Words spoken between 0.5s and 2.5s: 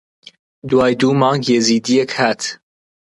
دوای دوو مانگ یەزیدییەک هات